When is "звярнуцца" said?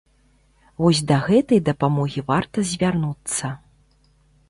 2.73-3.55